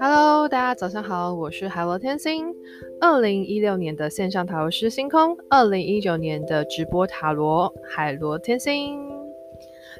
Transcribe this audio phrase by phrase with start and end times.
[0.00, 2.54] Hello，大家早上好，我是海螺天星。
[3.00, 8.98] 二零一六年的线上塔罗师星空，二零一九年的直播塔罗海螺天星。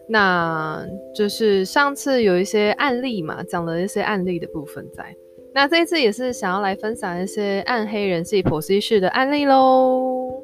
[0.08, 0.84] 那
[1.14, 5.14] 就是上次有一些案例嘛，讲了一些案例的部分在。
[5.54, 10.42] 那这一次也是想要来分享一些暗黑人际剖析式的案例喽，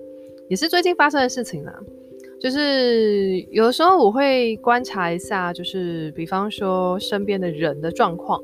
[0.48, 1.80] 也是最近发生的事情啦。
[2.44, 8.38] 就是有的时候我会观察一下，就是比方说身边的人的状况。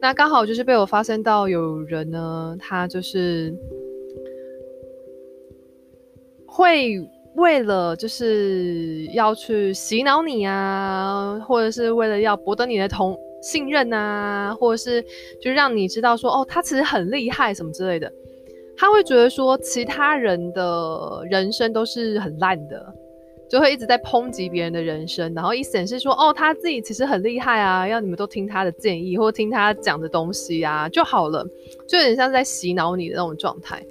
[0.00, 3.54] 那刚好就是被我发现到有人呢，他就是
[6.44, 15.00] 会为了就是要去洗脑你啊，或者是为了要博得你的同信任啊，或者是
[15.40, 18.12] 就让你知道说哦，他其实很厉害什么之类的，
[18.76, 22.92] 他会觉得说其他人的人生都是很烂的。
[23.50, 31.44] 就会一直在抨击别人的人生，然后一显示说，哦，他自己其实很厉害啊，要你们都听他的建议或听他讲的东西啊就好了，
[31.84, 33.84] 就有点像在洗脑你的那种状态。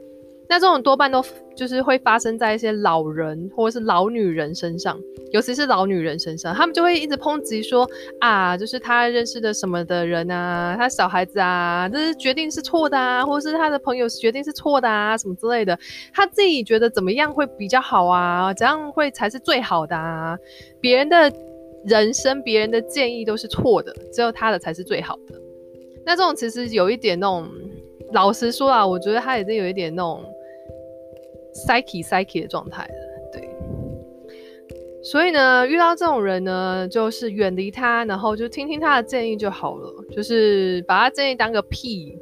[0.51, 1.23] 那这种多半都
[1.55, 4.99] 就是会发生在一些老人或者是老女人身上，
[5.31, 7.87] 尤其是老女人身上，他们就会一直抨击说
[8.19, 15.77] 啊，就是他认识的什么的人啊，他小孩子啊，这是决定是错的啊，或者是他的朋友决定是错的啊，什么之类的，
[16.11, 20.35] 他自己觉得怎么样会比较好啊，怎样会才是最好的啊，
[20.81, 21.31] 别人的
[21.85, 25.39] 人生，别人的建议都是错的，只有他的才是最好的。
[26.03, 27.47] 那这种其实有一点那种，
[28.13, 30.23] 老实说啊，我觉得他已经有一点那种。
[31.53, 33.49] Psyche psyche 的状态了，对，
[35.01, 42.17] 所以呢，遇到这种人呢，就是远离他，然后就听听他的建议就好了，就是把他建议当个屁，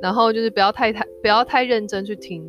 [0.00, 2.42] 然后就是不要太太不要太认真去听，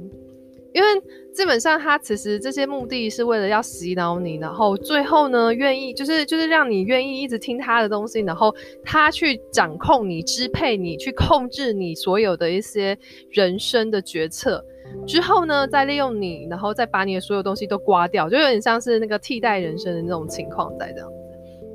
[0.74, 0.88] 因为
[1.34, 12.98] 基本上他其实这些目的是为了要洗脑你，然后最后呢，愿意就是就是让你愿意一直听他的东西，然后他去掌控你、支配你、去控制你所有的一些
[13.30, 14.64] 人生的决策。
[15.08, 21.16] 之后呢，再利用你，然后再把你的所有东西都刮掉，就有点像是那个替代人生的那种情况在这样子。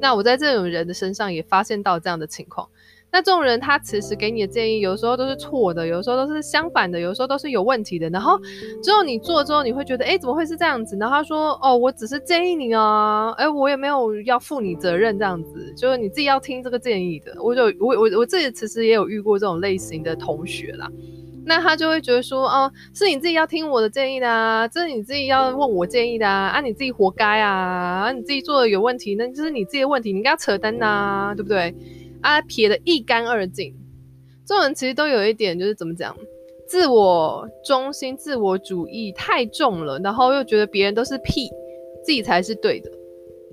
[0.01, 2.69] 那我在这种人的身上也发现到这样的情况。
[3.13, 8.09] 那这种人他其实给你的建议，有时候都是错的，有时候都是相反的，有时候都是有问题的。
[8.09, 8.39] 然后
[8.83, 10.97] 之后你做之后，你会觉得，哎，怎么会是这样子？
[10.97, 17.35] 然后他说，哦，我只是建议你啊，哎，我也没有要负你责任这样子，就是你自己要听这个建议的。
[17.43, 20.89] 我就我我我自己其实也有遇过这种类型的同学啦。
[21.45, 31.75] 那他就会觉得说，哦，是你自己要听我的建议的啊，这是你自己要问我建议的啊，啊，你自己活该啊，啊，你自己做的有问题，那就是你自己的问题，你应该要扯淡呐、对不对？
[32.21, 33.75] 啊，撇得一干二净。
[34.47, 36.17] 这种人其实都有一点，就是怎么讲，
[36.69, 41.49] 自我中心、自我主义太重了，然后又觉得别人都是屁，
[42.05, 42.91] 自己才是对的，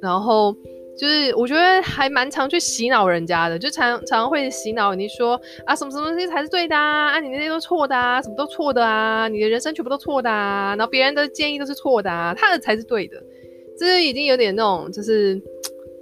[0.01, 0.55] 然后。
[0.97, 13.21] 就是我觉得还蛮常去洗脑人家的，就常常会洗脑你说啊，什么什么东西才是对的啊，你那些都错的啊，什么都错的啊，你的人生全部都错的啊，然后别人的建议都是错的啊，他的才是对的，
[13.77, 15.39] 这是已经有点那种就是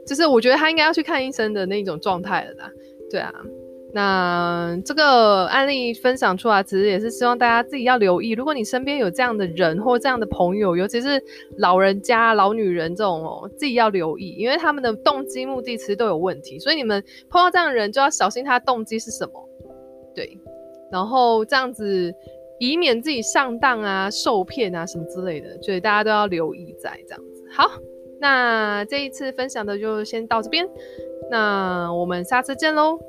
[0.08, 2.72] 就是我觉得他应该要去看医生的那种状态了啦，
[3.12, 3.34] 对啊。
[3.96, 8.32] 那这个案例分享出来，其实也是希望大家自己要留意。
[8.32, 11.24] 如果你身边有这样的人或这样的朋友，尤其是
[11.60, 16.60] 老人家、老女人这种哦，自己要留意，因为他们的动机、目的其实都有问题。
[16.60, 19.32] 所以你们碰到这样的人，就要小心他的动机是什么。
[20.14, 20.38] 对，
[20.92, 22.14] 然后这样子，
[22.60, 27.46] 以免自己上当啊、受骗啊什么之类的，所以大家都要留意在这样子。
[27.54, 27.72] 好，
[28.20, 30.68] 那这一次分享的就先到这边，
[31.32, 33.00] 那我们下次见喽。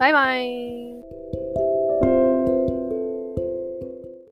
[0.00, 1.04] Bye bye.